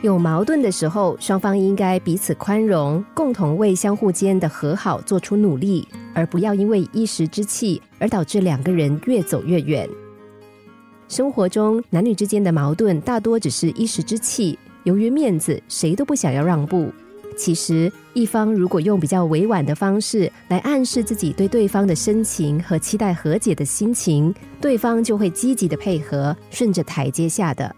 [0.00, 9.88] 有矛盾的时候，双方应该彼此宽容，共同为相互间的和好做出努力，而不要因为一时之气而导致两个人越走越远。
[11.08, 16.92] 生活中男女之间的矛盾大多只是一时之气，由于面子，谁都不想要让步。
[17.36, 27.74] 其实，一方如果用比较委婉的方式来暗示自己对对方的深情和期待和解的心情，对方就会积极的配合，顺着台阶下的。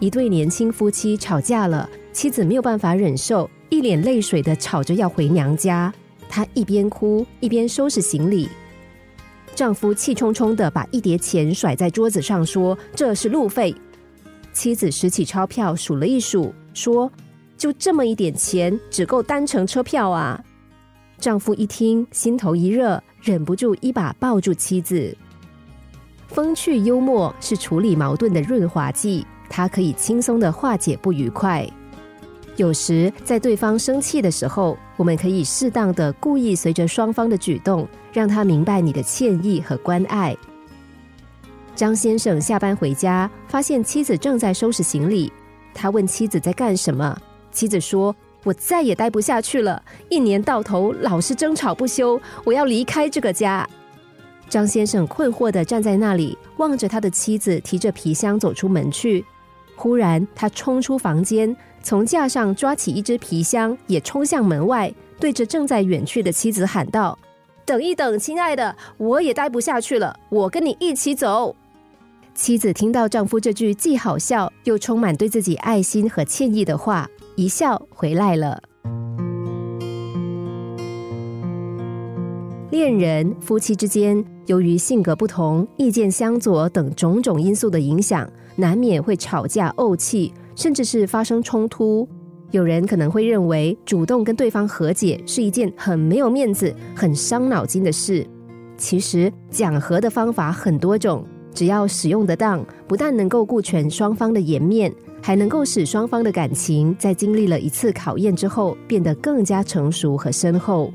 [0.00, 5.92] 一对年轻夫妻吵架了，妻子没有办法忍受，一脸泪水的吵着要回娘家。
[6.26, 8.48] 她一边哭一边收拾行李。
[9.54, 13.74] 丈夫气冲冲的把一叠钱甩在桌子上，说：“这是路费。”
[14.54, 17.12] 妻子拾起钞票数了一数，说
[17.58, 20.42] ：“就这么一点钱，只够单程车票啊！”
[21.20, 25.14] 丈夫一听，心头一热，忍不住一把抱住妻子。
[26.26, 29.26] 风趣幽默是处理矛盾的润滑剂。
[29.50, 31.68] 他可以轻松的化解不愉快。
[32.56, 40.36] 有时在对方生气的时候，我们可以适当的故意随着双方的举动，让他明白你的歉意和关爱。
[41.74, 45.32] 张先生下班回家，发现妻子正在收拾行李。
[45.72, 47.18] 他问妻子在干什么，
[47.50, 53.66] 妻子说：“我再也待不下去了，一年到头老是争吵不休，我要离开这个家。”
[54.50, 59.24] 张先生困惑的站在那里，望着他的妻子提着皮箱走出门去。
[59.80, 67.18] 忽然，他冲出房间，从架上抓起一只皮箱，也冲向门外，对着正在远去的妻子喊道
[67.64, 71.56] ：“等一等，亲爱的，我也待不下去了，我跟你一起走。”
[72.36, 78.62] 妻子听到丈夫这句既好笑又充满对自己爱心和歉意的话，一笑回来了。
[82.70, 88.30] 恋人、夫妻之间，由于性格不同、意见相左等种种因素的影响。
[88.54, 92.08] 难免会吵架、怄气，甚至是发生冲突。
[92.52, 98.24] 有人可能会认为，主动跟对方和解是一件很没有面子、很伤脑筋的事。
[98.76, 110.92] 其实，讲和的方法很多种，只要使用得当，不但能够顾全双方的颜面，还能够使双方的感情在经历了一次考验之后，变得更加成熟和深厚。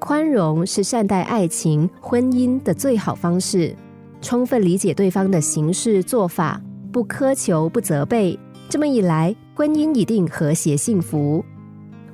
[0.00, 3.76] 宽容是善待爱情、婚姻的最好方式。
[4.22, 11.44] 充分理解对方的行事做法，不苛求，不责备，这么一来，婚姻一定和谐幸福。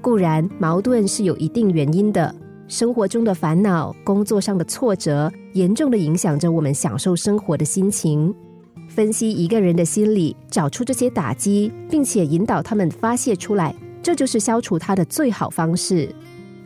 [0.00, 2.34] 固然矛盾是有一定原因的，
[2.66, 8.34] 生活中的烦恼、工作上的挫折，严重的影响着我们享受生活的心情。
[8.88, 13.72] 分析一个人的心理，找出这些打击，并且引导他们发泄出来，
[14.02, 16.12] 这就是消除他的最好方式。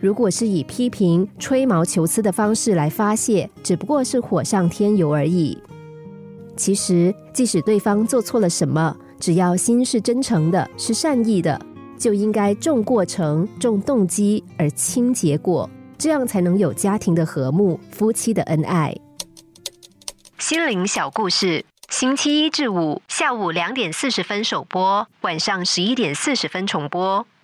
[0.00, 5.56] 如果是以批评、吹毛求疵的方式来发泄，只不过是火上添油而已。
[6.56, 11.60] 其实，即使对方做错了什么，只要心是真诚的、是善意的，
[11.98, 15.68] 就应该重过程、重动机而轻结果，
[15.98, 18.96] 这样才能有家庭的和睦、夫妻的恩爱。
[20.38, 27.26] 心灵小故事，星期一至五下午两点四十分首播，晚上十一点四十分重播。